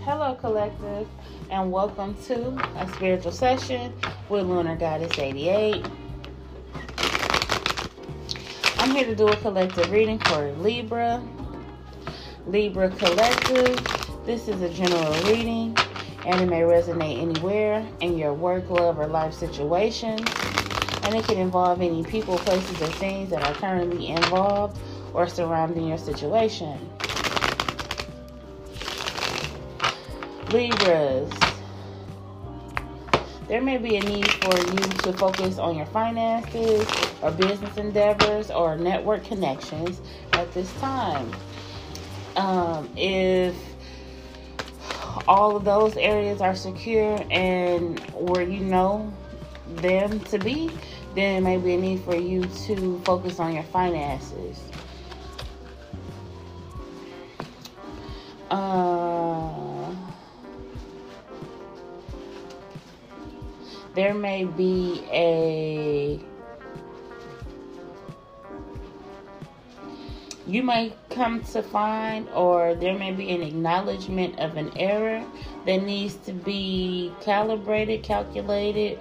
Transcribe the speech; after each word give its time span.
Hello, 0.00 0.34
collective, 0.40 1.06
and 1.50 1.70
welcome 1.70 2.16
to 2.24 2.48
a 2.76 2.88
spiritual 2.94 3.30
session 3.30 3.92
with 4.28 4.46
Lunar 4.46 4.74
Goddess 4.74 5.16
88. 5.16 5.88
I'm 8.78 8.90
here 8.90 9.04
to 9.04 9.14
do 9.14 9.28
a 9.28 9.36
collective 9.36 9.92
reading 9.92 10.18
for 10.18 10.50
Libra. 10.54 11.22
Libra 12.48 12.90
Collective. 12.90 13.78
This 14.26 14.48
is 14.48 14.60
a 14.60 14.68
general 14.68 15.12
reading 15.30 15.76
and 16.26 16.42
it 16.42 16.46
may 16.46 16.62
resonate 16.62 17.22
anywhere 17.22 17.86
in 18.00 18.18
your 18.18 18.34
work, 18.34 18.68
love, 18.68 18.98
or 18.98 19.06
life 19.06 19.32
situations. 19.32 20.20
And 21.04 21.14
it 21.14 21.24
can 21.24 21.38
involve 21.38 21.80
any 21.80 22.02
people, 22.02 22.36
places, 22.38 22.82
or 22.82 22.88
things 22.88 23.30
that 23.30 23.44
are 23.44 23.54
currently 23.54 24.08
involved 24.08 24.76
or 25.14 25.28
surrounding 25.28 25.86
your 25.86 25.98
situation. 25.98 26.90
Libras. 30.50 31.32
There 33.46 33.62
may 33.62 33.78
be 33.78 33.96
a 33.96 34.00
need 34.00 34.28
for 34.28 34.58
you 34.58 34.78
to 35.04 35.12
focus 35.12 35.58
on 35.58 35.76
your 35.76 35.86
finances 35.86 36.88
or 37.22 37.30
business 37.30 37.76
endeavors 37.76 38.50
or 38.50 38.76
network 38.76 39.22
connections 39.22 40.00
at 40.32 40.52
this 40.52 40.72
time. 40.80 41.30
Um, 42.34 42.90
if 42.96 43.54
all 45.28 45.56
of 45.56 45.64
those 45.64 45.96
areas 45.96 46.40
are 46.40 46.54
secure 46.54 47.24
and 47.30 47.98
where 48.14 48.42
you 48.42 48.60
know 48.60 49.12
them 49.76 50.20
to 50.20 50.38
be, 50.38 50.70
then 51.14 51.36
it 51.36 51.40
may 51.40 51.56
be 51.58 51.74
a 51.74 51.76
need 51.76 52.00
for 52.02 52.16
you 52.16 52.48
to 52.66 53.00
focus 53.04 53.40
on 53.40 53.54
your 53.54 53.64
finances. 53.64 54.60
Uh, 58.50 59.92
there 63.94 64.14
may 64.14 64.44
be 64.44 65.04
a 65.10 66.20
you 70.46 70.62
may 70.62 70.92
come 71.10 71.42
to 71.42 71.62
find, 71.62 72.28
or 72.30 72.74
there 72.74 72.96
may 72.96 73.10
be 73.12 73.30
an 73.30 73.42
acknowledgement 73.42 74.38
of 74.38 74.56
an 74.56 74.70
error 74.78 75.24
that 75.64 75.78
needs 75.78 76.14
to 76.26 76.32
be 76.32 77.12
calibrated, 77.20 78.04
calculated, 78.04 79.00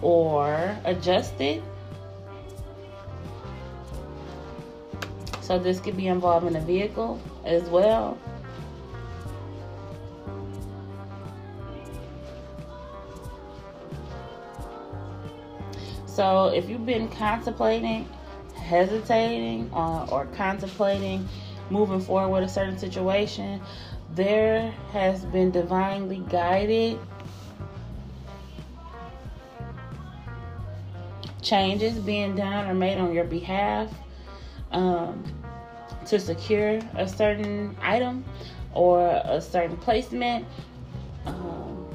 or 0.00 0.76
adjusted. 0.84 1.62
So, 5.42 5.58
this 5.58 5.80
could 5.80 5.96
be 5.96 6.08
involving 6.08 6.56
a 6.56 6.60
vehicle 6.60 7.20
as 7.44 7.62
well. 7.64 8.18
So, 16.06 16.46
if 16.46 16.68
you've 16.70 16.86
been 16.86 17.08
contemplating 17.08 18.08
hesitating 18.66 19.70
uh, 19.72 20.06
or 20.10 20.26
contemplating 20.26 21.28
moving 21.70 22.00
forward 22.00 22.30
with 22.30 22.44
a 22.44 22.52
certain 22.52 22.78
situation, 22.78 23.60
there 24.14 24.70
has 24.92 25.24
been 25.26 25.50
divinely 25.50 26.22
guided 26.28 26.98
changes 31.42 31.98
being 31.98 32.34
done 32.34 32.66
or 32.66 32.74
made 32.74 32.98
on 32.98 33.12
your 33.12 33.24
behalf 33.24 33.88
um, 34.72 35.22
to 36.04 36.18
secure 36.18 36.80
a 36.96 37.06
certain 37.06 37.76
item 37.80 38.24
or 38.74 39.08
a 39.24 39.40
certain 39.40 39.76
placement. 39.76 40.44
Um, 41.24 41.88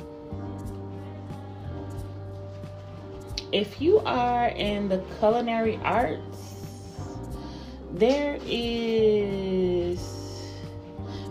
if 3.51 3.81
you 3.81 3.99
are 3.99 4.47
in 4.49 4.87
the 4.87 4.99
culinary 5.19 5.77
arts, 5.83 6.40
there 8.01 8.39
is 8.47 10.01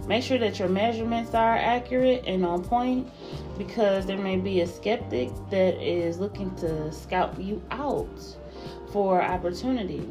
make 0.07 0.23
sure 0.23 0.39
that 0.39 0.57
your 0.61 0.69
measurements 0.69 1.35
are 1.35 1.57
accurate 1.57 2.23
and 2.29 2.47
on 2.47 2.63
point 2.63 3.09
because 3.59 4.07
there 4.07 4.17
may 4.17 4.37
be 4.37 4.61
a 4.61 4.67
skeptic 4.69 5.31
that 5.51 5.75
is 5.85 6.21
looking 6.21 6.55
to 6.55 6.93
scout 6.93 7.37
you 7.41 7.61
out 7.73 8.09
for 8.93 9.21
opportunity. 9.21 10.07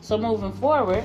So 0.00 0.16
moving 0.16 0.52
forward, 0.52 1.04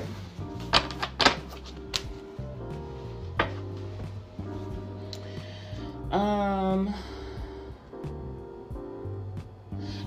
um 6.10 6.94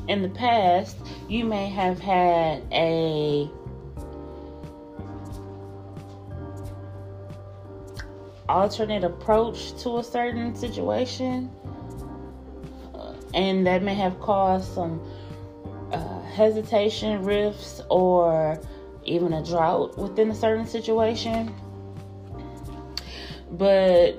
in 0.07 0.21
the 0.21 0.29
past, 0.29 0.97
you 1.27 1.45
may 1.45 1.67
have 1.69 1.99
had 1.99 2.63
a 2.71 3.49
alternate 8.49 9.03
approach 9.03 9.73
to 9.81 9.97
a 9.97 10.03
certain 10.03 10.55
situation, 10.55 11.49
and 13.33 13.65
that 13.65 13.81
may 13.81 13.95
have 13.95 14.19
caused 14.19 14.73
some 14.73 15.01
uh, 15.93 16.21
hesitation, 16.23 17.23
rifts, 17.23 17.81
or 17.89 18.59
even 19.05 19.33
a 19.33 19.43
drought 19.43 19.97
within 19.97 20.31
a 20.31 20.35
certain 20.35 20.67
situation. 20.67 21.53
But 23.51 24.17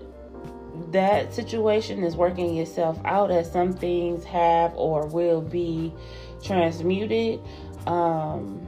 that 0.93 1.35
situation 1.35 2.05
is 2.05 2.17
working 2.17 2.59
itself 2.59 2.99
out 3.05 3.31
as 3.31 3.51
some 3.51 3.73
things 3.73 4.25
have 4.25 4.75
or 4.75 5.07
will 5.07 5.41
be 5.41 5.93
transmuted, 6.43 7.41
um, 7.87 8.61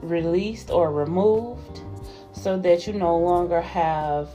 released, 0.00 0.70
or 0.70 0.92
removed 0.92 1.80
so 2.32 2.58
that 2.58 2.86
you 2.86 2.92
no 2.92 3.16
longer 3.18 3.60
have 3.60 4.28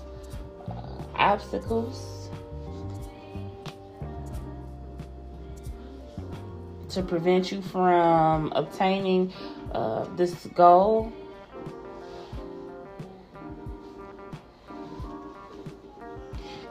uh, 0.67 0.73
obstacles 1.15 2.29
to 6.89 7.03
prevent 7.03 7.51
you 7.51 7.61
from 7.61 8.51
obtaining 8.55 9.31
uh, 9.73 10.05
this 10.15 10.47
goal 10.55 11.11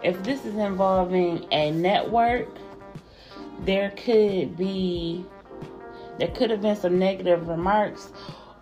if 0.06 0.22
this 0.22 0.44
is 0.44 0.54
involving 0.54 1.44
a 1.50 1.72
network, 1.72 2.46
there 3.62 3.90
could 3.90 4.56
be 4.56 5.24
there 6.18 6.28
could 6.28 6.48
have 6.50 6.62
been 6.62 6.76
some 6.76 6.98
negative 6.98 7.48
remarks 7.48 8.12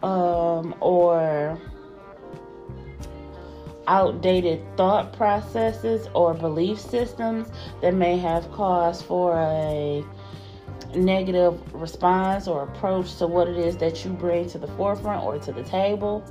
um, 0.03 0.75
or 0.81 1.60
outdated 3.87 4.65
thought 4.78 5.12
processes 5.12 6.09
or 6.15 6.33
belief 6.33 6.81
systems 6.81 7.49
that 7.83 7.93
may 7.93 8.16
have 8.16 8.50
caused 8.50 9.04
for 9.04 9.37
a 9.37 10.03
negative 10.97 11.75
response 11.75 12.49
or 12.49 12.62
approach 12.62 13.16
to 13.16 13.27
what 13.27 13.49
it 13.49 13.59
is 13.59 13.77
that 13.77 14.03
you 14.03 14.10
bring 14.12 14.49
to 14.49 14.56
the 14.59 14.69
forefront 14.69 15.22
or 15.22 15.38
to 15.38 15.53
the 15.53 15.62
table. 15.65 16.25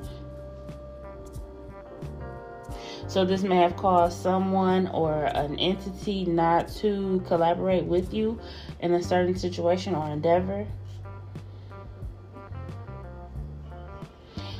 So, 3.08 3.26
this 3.26 3.44
may 3.44 3.58
have 3.58 3.76
caused 3.76 4.22
someone 4.22 4.88
or 4.88 5.26
an 5.26 5.60
entity 5.60 6.26
not 6.26 6.68
to 6.78 7.24
collaborate 7.28 7.86
with 7.86 8.14
you 8.14 8.40
in 8.80 8.94
a 8.94 9.04
certain 9.04 9.36
situation 9.38 9.94
or 9.94 10.10
endeavor. 10.10 10.66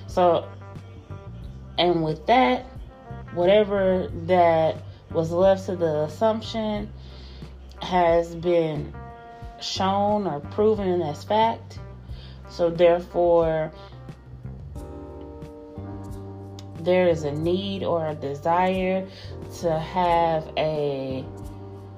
So, 0.08 0.48
and 1.80 2.04
with 2.04 2.28
that, 2.28 2.66
whatever 3.34 4.10
that 4.26 4.78
was 5.12 5.32
left 5.32 5.66
to 5.66 5.76
the 5.76 6.04
assumption 6.04 6.92
has 7.82 8.36
been 8.36 8.94
shown 9.60 10.28
or 10.28 10.40
proven 10.40 11.02
as 11.02 11.24
fact. 11.24 11.80
So, 12.50 12.70
therefore, 12.70 13.72
there 16.84 17.08
is 17.08 17.24
a 17.24 17.32
need 17.32 17.84
or 17.84 18.08
a 18.08 18.16
desire 18.16 19.08
to 19.60 19.80
have 19.80 20.52
a 20.58 21.26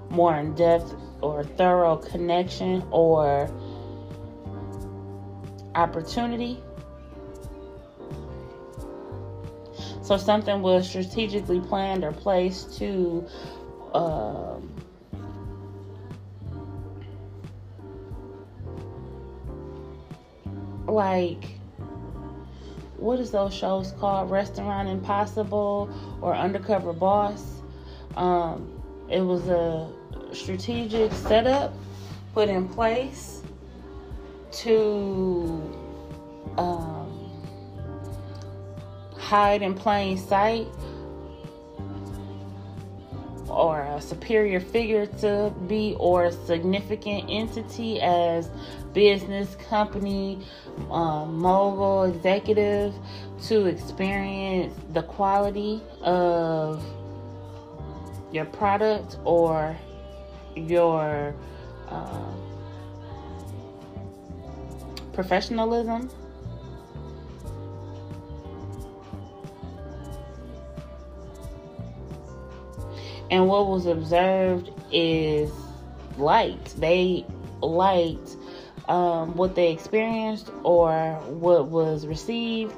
more 0.10 0.36
in 0.38 0.54
depth 0.56 0.94
or 1.22 1.44
thorough 1.44 1.98
connection 1.98 2.84
or 2.92 3.50
opportunity, 5.74 6.62
So 10.06 10.18
something 10.18 10.62
was 10.62 10.88
strategically 10.88 11.60
planned 11.60 12.04
or 12.04 12.12
placed 12.12 12.78
to 12.78 13.26
um, 13.96 14.72
like 20.88 21.44
what 23.06 23.20
is 23.20 23.30
those 23.30 23.54
shows 23.54 23.94
called? 24.00 24.32
Restaurant 24.32 24.90
impossible 24.90 25.90
or 26.22 26.36
undercover 26.36 26.92
boss? 26.92 27.62
Um, 28.16 28.82
it 29.08 29.22
was 29.22 29.48
a 29.48 29.92
strategic 30.34 31.14
setup 31.14 31.74
put 32.34 32.50
in 32.50 32.68
place 32.68 33.44
to 34.52 35.62
um, 36.58 37.32
hide 39.18 39.62
in 39.62 39.76
plain 39.76 40.18
sight 40.18 40.68
or 43.56 43.82
a 43.84 44.02
superior 44.02 44.60
figure 44.60 45.06
to 45.06 45.54
be 45.68 45.96
or 45.98 46.26
a 46.26 46.32
significant 46.32 47.24
entity 47.30 48.02
as 48.02 48.50
business 48.94 49.56
company 49.70 50.46
um, 50.92 51.38
mogul 51.38 52.04
executive 52.04 52.94
to 53.42 53.66
experience 53.66 54.76
the 54.94 55.02
quality 55.04 55.82
of 56.02 56.84
your 58.32 58.46
product 58.46 59.18
or 59.24 59.76
your 60.56 61.34
uh, 61.88 62.32
professionalism 65.14 66.10
And 73.32 73.48
what 73.48 73.68
was 73.68 73.86
observed 73.86 74.72
is 74.92 75.52
liked. 76.18 76.80
They 76.80 77.26
liked 77.62 78.38
um, 78.88 79.36
what 79.36 79.56
they 79.56 79.72
experienced 79.72 80.52
or 80.64 81.14
what 81.28 81.68
was 81.68 82.06
received. 82.06 82.74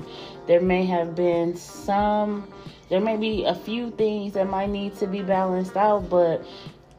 There 0.47 0.61
may 0.61 0.85
have 0.85 1.15
been 1.15 1.55
some, 1.55 2.51
there 2.89 3.01
may 3.01 3.17
be 3.17 3.43
a 3.43 3.55
few 3.55 3.91
things 3.91 4.33
that 4.33 4.49
might 4.49 4.69
need 4.69 4.95
to 4.97 5.07
be 5.07 5.21
balanced 5.21 5.75
out, 5.75 6.09
but 6.09 6.45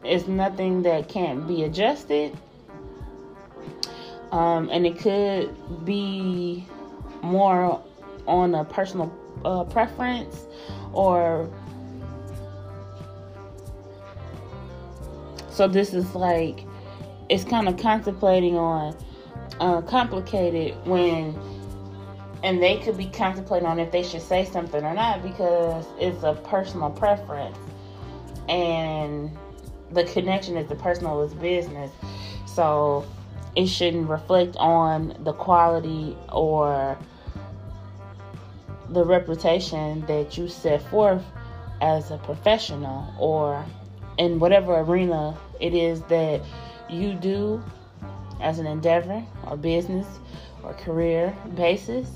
it's 0.04 0.26
nothing 0.26 0.82
that 0.82 1.08
can't 1.08 1.48
be 1.48 1.64
adjusted. 1.64 2.36
Um, 4.30 4.68
and 4.70 4.86
it 4.86 4.98
could 4.98 5.86
be 5.86 6.66
more 7.22 7.82
on 8.26 8.54
a 8.54 8.64
personal 8.64 9.12
uh, 9.44 9.64
preference 9.64 10.44
or 10.92 11.48
So 15.58 15.66
this 15.66 15.92
is 15.92 16.14
like 16.14 16.64
it's 17.28 17.42
kind 17.42 17.68
of 17.68 17.76
contemplating 17.78 18.56
on 18.56 18.96
uh, 19.58 19.80
complicated 19.82 20.76
when 20.86 21.36
and 22.44 22.62
they 22.62 22.78
could 22.78 22.96
be 22.96 23.06
contemplating 23.06 23.66
on 23.66 23.80
if 23.80 23.90
they 23.90 24.04
should 24.04 24.22
say 24.22 24.44
something 24.44 24.84
or 24.84 24.94
not 24.94 25.20
because 25.20 25.84
it's 25.98 26.22
a 26.22 26.34
personal 26.44 26.90
preference. 26.90 27.58
And 28.48 29.36
the 29.90 30.04
connection 30.04 30.56
is 30.56 30.68
the 30.68 30.76
personal 30.76 31.22
is 31.22 31.34
business. 31.34 31.90
So 32.46 33.04
it 33.56 33.66
shouldn't 33.66 34.08
reflect 34.08 34.54
on 34.58 35.16
the 35.24 35.32
quality 35.32 36.16
or 36.30 36.96
the 38.90 39.04
reputation 39.04 40.06
that 40.06 40.38
you 40.38 40.46
set 40.46 40.82
forth 40.82 41.24
as 41.80 42.12
a 42.12 42.18
professional 42.18 43.12
or 43.18 43.66
in 44.18 44.38
whatever 44.38 44.80
arena 44.80 45.38
it 45.60 45.74
is 45.74 46.02
that 46.02 46.42
you 46.90 47.14
do 47.14 47.62
as 48.40 48.58
an 48.58 48.66
endeavor 48.66 49.24
or 49.46 49.56
business 49.56 50.06
or 50.62 50.74
career 50.74 51.36
basis. 51.54 52.08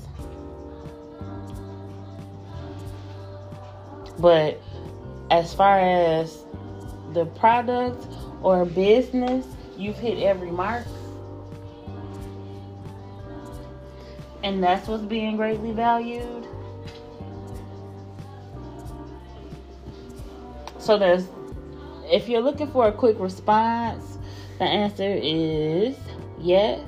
But 4.19 4.61
as 5.31 5.53
far 5.53 5.79
as 5.79 6.43
the 7.13 7.25
product 7.25 8.05
or 8.41 8.65
business, 8.65 9.45
you've 9.77 9.97
hit 9.97 10.19
every 10.19 10.51
mark. 10.51 10.85
And 14.43 14.61
that's 14.61 14.87
what's 14.87 15.03
being 15.03 15.37
greatly 15.37 15.71
valued. 15.71 16.47
So 20.79 20.97
there's 20.97 21.27
if 22.09 22.27
you're 22.27 22.41
looking 22.41 22.71
for 22.71 22.87
a 22.87 22.91
quick 22.91 23.19
response, 23.19 24.17
the 24.59 24.65
answer 24.65 25.17
is 25.21 25.95
yes. 26.39 26.81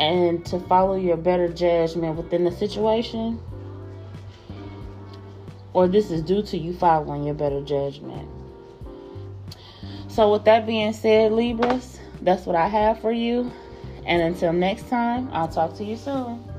And 0.00 0.44
to 0.46 0.58
follow 0.60 0.96
your 0.96 1.16
better 1.16 1.48
judgment 1.48 2.16
within 2.16 2.44
the 2.44 2.50
situation, 2.50 3.40
or 5.72 5.86
this 5.86 6.10
is 6.10 6.22
due 6.22 6.42
to 6.42 6.58
you 6.58 6.72
following 6.74 7.24
your 7.24 7.34
better 7.34 7.62
judgment. 7.62 8.28
So, 10.08 10.30
with 10.32 10.44
that 10.44 10.66
being 10.66 10.92
said, 10.92 11.32
Libras, 11.32 11.98
that's 12.20 12.46
what 12.46 12.56
I 12.56 12.68
have 12.68 13.00
for 13.00 13.12
you. 13.12 13.50
And 14.04 14.20
until 14.20 14.52
next 14.52 14.88
time, 14.88 15.30
I'll 15.32 15.48
talk 15.48 15.74
to 15.76 15.84
you 15.84 15.96
soon. 15.96 16.51